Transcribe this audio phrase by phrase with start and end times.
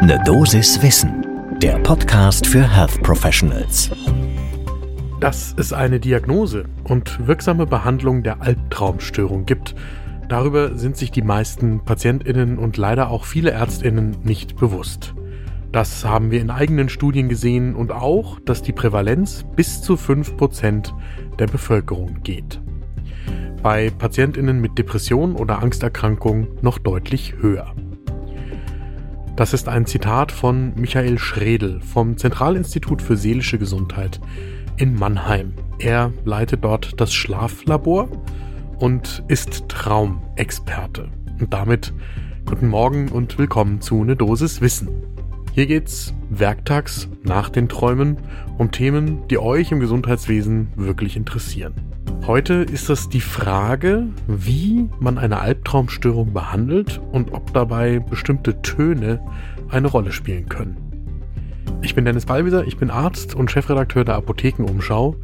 [0.00, 1.26] Ne Dosis Wissen,
[1.60, 3.90] der Podcast für Health Professionals.
[5.18, 9.74] Dass es eine Diagnose und wirksame Behandlung der Albtraumstörung gibt,
[10.28, 15.14] darüber sind sich die meisten Patientinnen und leider auch viele Ärztinnen nicht bewusst.
[15.72, 20.92] Das haben wir in eigenen Studien gesehen und auch, dass die Prävalenz bis zu 5%
[21.40, 22.60] der Bevölkerung geht.
[23.64, 27.74] Bei Patientinnen mit Depression oder Angsterkrankung noch deutlich höher.
[29.38, 34.20] Das ist ein Zitat von Michael Schredel vom Zentralinstitut für seelische Gesundheit
[34.78, 35.52] in Mannheim.
[35.78, 38.08] Er leitet dort das Schlaflabor
[38.80, 41.08] und ist Traumexperte.
[41.38, 41.92] Und damit
[42.46, 44.88] guten Morgen und willkommen zu Ne Dosis Wissen.
[45.52, 48.16] Hier geht's werktags nach den Träumen
[48.58, 51.74] um Themen, die euch im Gesundheitswesen wirklich interessieren.
[52.26, 59.20] Heute ist es die Frage, wie man eine Albtraumstörung behandelt und ob dabei bestimmte Töne
[59.70, 60.76] eine Rolle spielen können.
[61.80, 65.16] Ich bin Dennis Ballwieser, ich bin Arzt und Chefredakteur der Apothekenumschau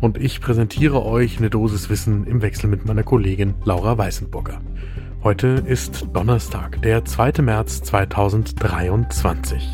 [0.00, 4.60] und ich präsentiere euch eine Dosis Wissen im Wechsel mit meiner Kollegin Laura Weißenburger.
[5.22, 7.42] Heute ist Donnerstag, der 2.
[7.42, 9.68] März 2023.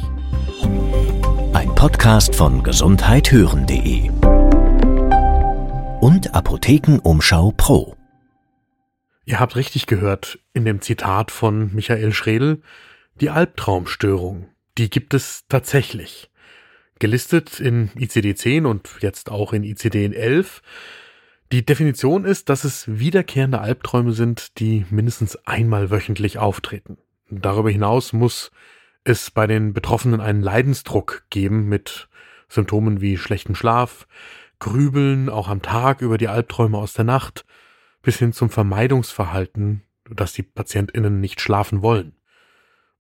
[1.53, 4.11] Ein Podcast von gesundheithören.de
[6.05, 7.97] und Apothekenumschau Pro.
[9.25, 12.61] Ihr habt richtig gehört in dem Zitat von Michael Schredel,
[13.23, 16.31] die Albtraumstörung, die gibt es tatsächlich.
[16.99, 20.61] Gelistet in ICD-10 und jetzt auch in ICD-11.
[21.53, 26.99] Die Definition ist, dass es wiederkehrende Albträume sind, die mindestens einmal wöchentlich auftreten.
[27.31, 28.51] Darüber hinaus muss
[29.05, 32.11] es bei den Betroffenen einen Leidensdruck geben mit
[32.51, 34.07] Symptomen wie schlechten Schlaf,
[34.65, 37.45] Grübeln auch am Tag über die Albträume aus der Nacht
[38.01, 42.17] bis hin zum Vermeidungsverhalten, dass die PatientInnen nicht schlafen wollen.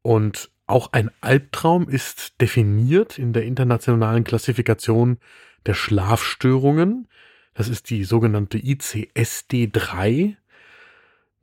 [0.02, 5.16] Und auch ein Albtraum ist definiert in der internationalen Klassifikation
[5.64, 7.08] der Schlafstörungen.
[7.54, 10.36] Das ist die sogenannte ICSD-3.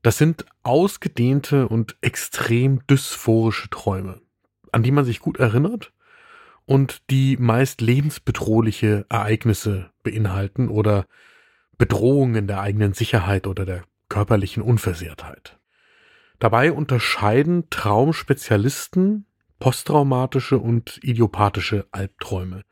[0.04, 4.22] Das sind ausgedehnte und extrem dysphorische Träume,
[4.72, 5.92] an die man sich gut erinnert
[6.66, 11.06] und die meist lebensbedrohliche Ereignisse beinhalten oder
[11.78, 15.60] Bedrohungen der eigenen Sicherheit oder der körperlichen Unversehrtheit.
[16.40, 19.26] Dabei unterscheiden Traumspezialisten
[19.60, 22.64] posttraumatische und idiopathische Albträume.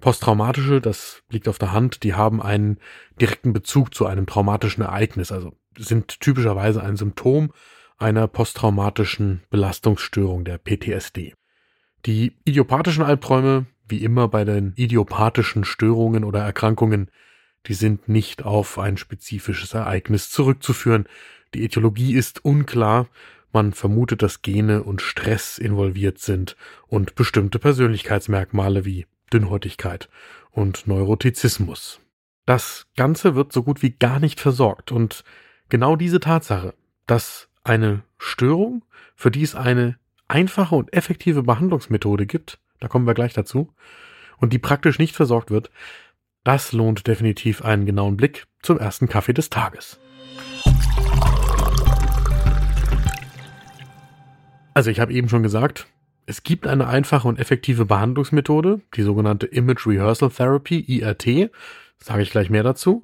[0.00, 2.78] Posttraumatische, das liegt auf der Hand, die haben einen
[3.20, 7.52] direkten Bezug zu einem traumatischen Ereignis, also sind typischerweise ein Symptom
[7.96, 11.34] einer posttraumatischen Belastungsstörung der PTSD.
[12.08, 17.10] Die idiopathischen Albträume, wie immer bei den idiopathischen Störungen oder Erkrankungen,
[17.66, 21.04] die sind nicht auf ein spezifisches Ereignis zurückzuführen.
[21.52, 23.08] Die Äthiologie ist unklar.
[23.52, 30.08] Man vermutet, dass Gene und Stress involviert sind und bestimmte Persönlichkeitsmerkmale wie Dünnhäutigkeit
[30.50, 32.00] und Neurotizismus.
[32.46, 35.24] Das Ganze wird so gut wie gar nicht versorgt und
[35.68, 36.72] genau diese Tatsache,
[37.06, 38.82] dass eine Störung,
[39.14, 43.72] für die es eine einfache und effektive Behandlungsmethode gibt, da kommen wir gleich dazu,
[44.36, 45.70] und die praktisch nicht versorgt wird,
[46.44, 49.98] das lohnt definitiv einen genauen Blick zum ersten Kaffee des Tages.
[54.74, 55.88] Also ich habe eben schon gesagt,
[56.26, 61.50] es gibt eine einfache und effektive Behandlungsmethode, die sogenannte Image Rehearsal Therapy, IRT,
[61.96, 63.02] sage ich gleich mehr dazu.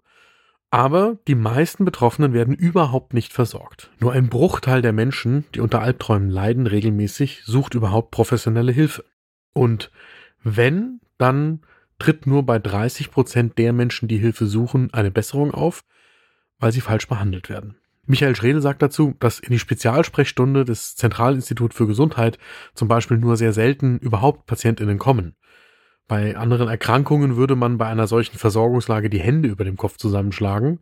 [0.74, 3.92] Aber die meisten Betroffenen werden überhaupt nicht versorgt.
[4.00, 9.04] Nur ein Bruchteil der Menschen, die unter Albträumen leiden, regelmäßig sucht überhaupt professionelle Hilfe.
[9.52, 9.92] Und
[10.42, 11.60] wenn, dann
[12.00, 15.84] tritt nur bei 30 Prozent der Menschen, die Hilfe suchen, eine Besserung auf,
[16.58, 17.76] weil sie falsch behandelt werden.
[18.04, 22.36] Michael Schredel sagt dazu, dass in die Spezialsprechstunde des Zentralinstitut für Gesundheit
[22.74, 25.36] zum Beispiel nur sehr selten überhaupt PatientInnen kommen.
[26.06, 30.80] Bei anderen Erkrankungen würde man bei einer solchen Versorgungslage die Hände über dem Kopf zusammenschlagen.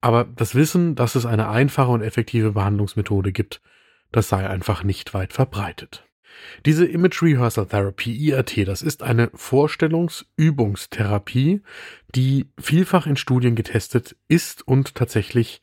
[0.00, 3.60] Aber das Wissen, dass es eine einfache und effektive Behandlungsmethode gibt,
[4.12, 6.04] das sei einfach nicht weit verbreitet.
[6.66, 11.62] Diese Image Rehearsal Therapy, IRT, das ist eine Vorstellungsübungstherapie,
[12.14, 15.62] die vielfach in Studien getestet ist und tatsächlich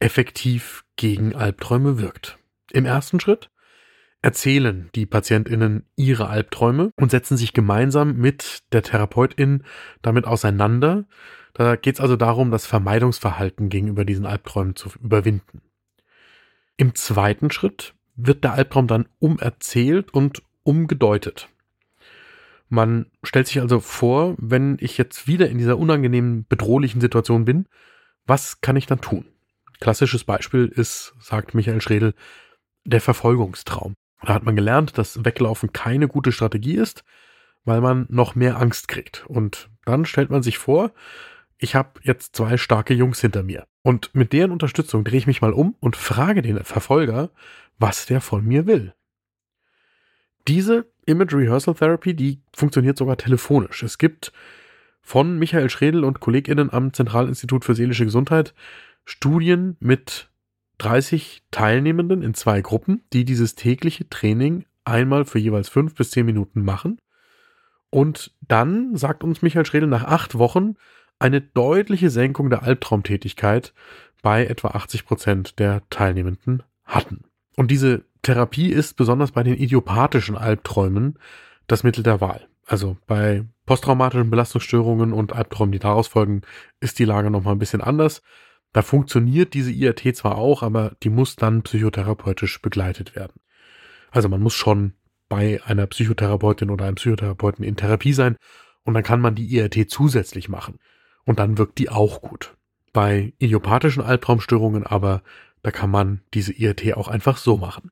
[0.00, 2.38] effektiv gegen Albträume wirkt.
[2.72, 3.50] Im ersten Schritt
[4.22, 9.64] erzählen die PatientInnen ihre Albträume und setzen sich gemeinsam mit der Therapeutin
[10.02, 11.06] damit auseinander.
[11.54, 15.62] Da geht es also darum, das Vermeidungsverhalten gegenüber diesen Albträumen zu überwinden.
[16.76, 21.48] Im zweiten Schritt wird der Albtraum dann umerzählt und umgedeutet.
[22.68, 27.66] Man stellt sich also vor, wenn ich jetzt wieder in dieser unangenehmen, bedrohlichen Situation bin,
[28.26, 29.24] was kann ich dann tun?
[29.80, 32.14] Klassisches Beispiel ist, sagt Michael Schredel,
[32.84, 33.94] der Verfolgungstraum.
[34.22, 37.04] Da hat man gelernt, dass Weglaufen keine gute Strategie ist,
[37.64, 39.24] weil man noch mehr Angst kriegt.
[39.26, 40.92] Und dann stellt man sich vor,
[41.58, 43.66] ich habe jetzt zwei starke Jungs hinter mir.
[43.82, 47.30] Und mit deren Unterstützung drehe ich mich mal um und frage den Verfolger,
[47.78, 48.94] was der von mir will.
[50.46, 53.82] Diese Image Rehearsal Therapy, die funktioniert sogar telefonisch.
[53.82, 54.32] Es gibt
[55.02, 58.54] von Michael Schredel und KollegInnen am Zentralinstitut für seelische Gesundheit
[59.04, 60.30] Studien mit
[60.78, 66.26] 30 Teilnehmenden in zwei Gruppen, die dieses tägliche Training einmal für jeweils fünf bis zehn
[66.26, 67.00] Minuten machen.
[67.90, 70.74] Und dann sagt uns Michael Schredel nach acht Wochen
[71.18, 73.74] eine deutliche Senkung der Albtraumtätigkeit
[74.22, 77.24] bei etwa 80 Prozent der Teilnehmenden hatten.
[77.56, 81.18] Und diese Therapie ist besonders bei den idiopathischen Albträumen
[81.66, 82.46] das Mittel der Wahl.
[82.66, 86.42] Also bei posttraumatischen Belastungsstörungen und Albträumen, die daraus folgen,
[86.80, 88.22] ist die Lage nochmal ein bisschen anders.
[88.72, 93.40] Da funktioniert diese IRT zwar auch, aber die muss dann psychotherapeutisch begleitet werden.
[94.10, 94.94] Also man muss schon
[95.28, 98.36] bei einer Psychotherapeutin oder einem Psychotherapeuten in Therapie sein
[98.84, 100.78] und dann kann man die IRT zusätzlich machen.
[101.24, 102.56] Und dann wirkt die auch gut.
[102.92, 105.22] Bei idiopathischen Albtraumstörungen aber,
[105.62, 107.90] da kann man diese IRT auch einfach so machen.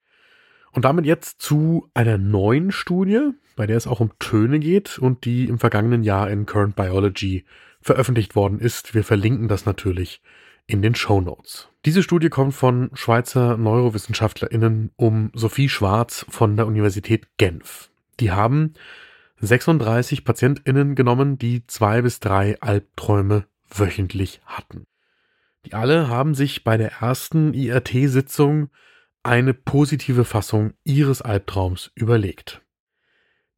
[0.72, 5.25] Und damit jetzt zu einer neuen Studie, bei der es auch um Töne geht und
[5.25, 7.44] die im vergangenen Jahr in Current Biology
[7.81, 8.94] veröffentlicht worden ist.
[8.94, 10.22] Wir verlinken das natürlich
[10.66, 11.68] in den Show Notes.
[11.84, 17.90] Diese Studie kommt von Schweizer NeurowissenschaftlerInnen um Sophie Schwarz von der Universität Genf.
[18.18, 18.74] Die haben
[19.38, 24.84] 36 PatientInnen genommen, die zwei bis drei Albträume wöchentlich hatten.
[25.64, 28.70] Die alle haben sich bei der ersten IRT-Sitzung
[29.22, 32.62] eine positive Fassung ihres Albtraums überlegt.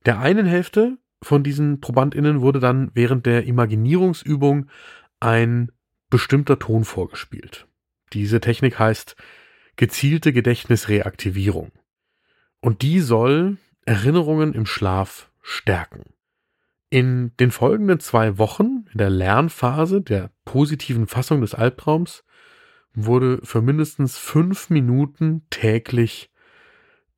[0.06, 4.68] Der einen Hälfte von diesen ProbandInnen wurde dann während der Imaginierungsübung
[5.20, 5.70] ein
[6.10, 7.66] bestimmter Ton vorgespielt.
[8.12, 9.16] Diese Technik heißt
[9.76, 11.72] gezielte Gedächtnisreaktivierung.
[12.60, 16.12] Und die soll Erinnerungen im Schlaf stärken.
[16.90, 22.24] In den folgenden zwei Wochen, in der Lernphase der positiven Fassung des Albtraums,
[22.94, 26.30] wurde für mindestens fünf Minuten täglich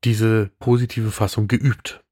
[0.04, 2.04] diese positive Fassung geübt.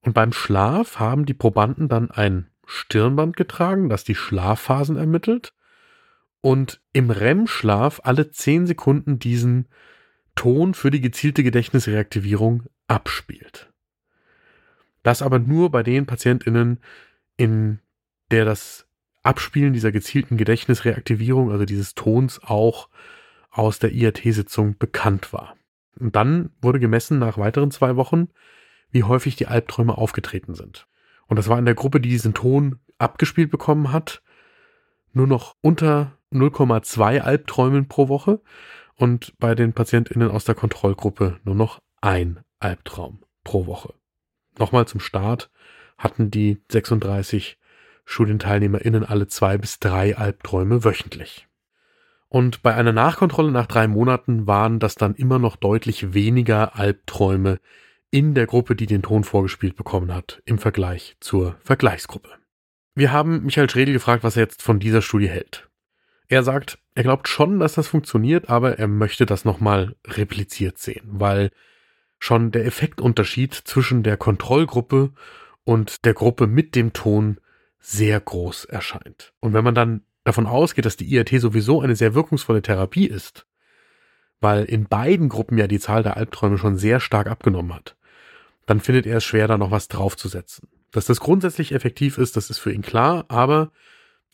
[0.00, 5.52] Und beim Schlaf haben die Probanden dann ein Stirnband getragen, das die Schlafphasen ermittelt
[6.46, 9.66] und im REM-Schlaf alle zehn Sekunden diesen
[10.36, 13.72] Ton für die gezielte Gedächtnisreaktivierung abspielt.
[15.02, 16.78] Das aber nur bei den PatientInnen,
[17.36, 17.80] in
[18.30, 18.86] der das
[19.24, 22.90] Abspielen dieser gezielten Gedächtnisreaktivierung, also dieses Tons, auch
[23.50, 25.56] aus der IRT-Sitzung bekannt war.
[25.98, 28.28] Und dann wurde gemessen nach weiteren zwei Wochen,
[28.92, 30.86] wie häufig die Albträume aufgetreten sind.
[31.26, 34.22] Und das war in der Gruppe, die diesen Ton abgespielt bekommen hat,
[35.12, 38.40] nur noch unter 0,2 Albträumen pro Woche
[38.96, 43.94] und bei den PatientInnen aus der Kontrollgruppe nur noch ein Albtraum pro Woche.
[44.58, 45.50] Nochmal zum Start
[45.98, 47.58] hatten die 36
[48.04, 51.48] StudienteilnehmerInnen alle zwei bis drei Albträume wöchentlich.
[52.28, 57.58] Und bei einer Nachkontrolle nach drei Monaten waren das dann immer noch deutlich weniger Albträume
[58.10, 62.30] in der Gruppe, die den Ton vorgespielt bekommen hat, im Vergleich zur Vergleichsgruppe.
[62.94, 65.68] Wir haben Michael Schredel gefragt, was er jetzt von dieser Studie hält.
[66.28, 71.04] Er sagt, er glaubt schon, dass das funktioniert, aber er möchte das nochmal repliziert sehen,
[71.12, 71.50] weil
[72.18, 75.12] schon der Effektunterschied zwischen der Kontrollgruppe
[75.64, 77.38] und der Gruppe mit dem Ton
[77.78, 79.32] sehr groß erscheint.
[79.40, 83.46] Und wenn man dann davon ausgeht, dass die IRT sowieso eine sehr wirkungsvolle Therapie ist,
[84.40, 87.96] weil in beiden Gruppen ja die Zahl der Albträume schon sehr stark abgenommen hat,
[88.66, 90.68] dann findet er es schwer, da noch was draufzusetzen.
[90.90, 93.70] Dass das grundsätzlich effektiv ist, das ist für ihn klar, aber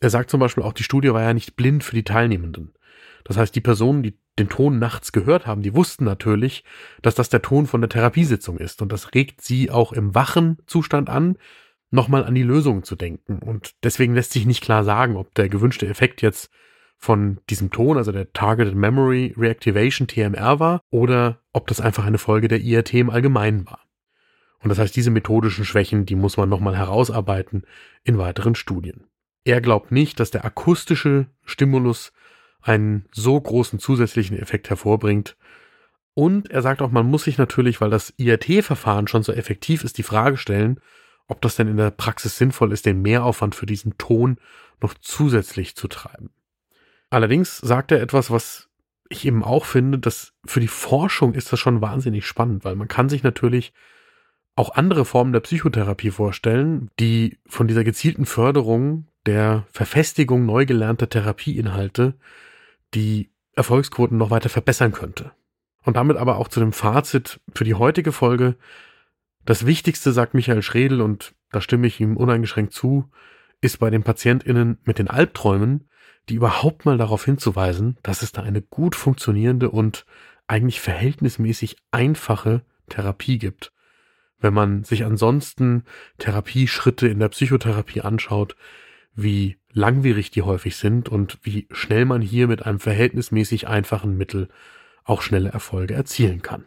[0.03, 2.75] er sagt zum Beispiel auch, die Studie war ja nicht blind für die Teilnehmenden.
[3.23, 6.65] Das heißt, die Personen, die den Ton nachts gehört haben, die wussten natürlich,
[7.03, 8.83] dass das der Ton von der Therapiesitzung ist.
[8.83, 11.37] Und das regt sie auch im wachen Zustand an,
[11.93, 13.39] nochmal an die Lösung zu denken.
[13.39, 16.51] Und deswegen lässt sich nicht klar sagen, ob der gewünschte Effekt jetzt
[16.99, 22.19] von diesem Ton, also der Targeted Memory Reactivation TMR war, oder ob das einfach eine
[22.19, 23.81] Folge der IRT im Allgemeinen war.
[24.59, 27.63] Und das heißt, diese methodischen Schwächen, die muss man nochmal herausarbeiten
[28.03, 29.05] in weiteren Studien.
[29.45, 32.13] Er glaubt nicht, dass der akustische Stimulus
[32.61, 35.37] einen so großen zusätzlichen Effekt hervorbringt.
[36.15, 39.99] Und er sagt auch, man muss sich natürlich, weil das IRT-Verfahren schon so effektiv ist,
[39.99, 40.81] die Frage stellen,
[41.27, 44.37] ob das denn in der Praxis sinnvoll ist, den Mehraufwand für diesen Ton
[44.81, 46.31] noch zusätzlich zu treiben.
[47.11, 48.69] Allerdings sagt er etwas, was
[49.09, 52.89] ich eben auch finde, dass für die Forschung ist das schon wahnsinnig spannend, weil man
[52.89, 53.73] kann sich natürlich
[54.55, 61.09] auch andere Formen der Psychotherapie vorstellen, die von dieser gezielten Förderung der Verfestigung neu gelernter
[61.09, 62.15] Therapieinhalte
[62.95, 65.33] die Erfolgsquoten noch weiter verbessern könnte.
[65.85, 68.57] Und damit aber auch zu dem Fazit für die heutige Folge.
[69.45, 73.11] Das Wichtigste, sagt Michael Schredel, und da stimme ich ihm uneingeschränkt zu,
[73.61, 75.89] ist bei den PatientInnen mit den Albträumen,
[76.29, 80.05] die überhaupt mal darauf hinzuweisen, dass es da eine gut funktionierende und
[80.47, 83.73] eigentlich verhältnismäßig einfache Therapie gibt.
[84.43, 85.85] Wenn man sich ansonsten
[86.19, 88.57] Therapieschritte in der Psychotherapie anschaut,
[89.15, 94.49] wie langwierig die häufig sind und wie schnell man hier mit einem verhältnismäßig einfachen Mittel
[95.05, 96.65] auch schnelle Erfolge erzielen kann.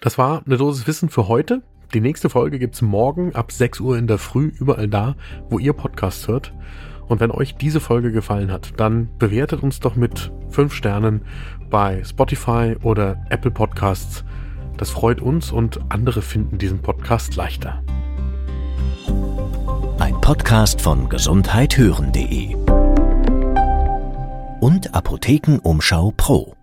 [0.00, 1.62] Das war eine Dosis Wissen für heute.
[1.92, 5.16] Die nächste Folge gibt's morgen ab 6 Uhr in der Früh überall da,
[5.50, 6.54] wo ihr Podcast hört.
[7.08, 11.22] Und wenn euch diese Folge gefallen hat, dann bewertet uns doch mit 5 Sternen
[11.70, 14.24] bei Spotify oder Apple Podcasts.
[14.78, 17.82] Das freut uns und andere finden diesen Podcast leichter.
[19.98, 22.54] Ein Podcast von gesundheithören.de
[24.60, 26.57] und Apothekenumschau Pro.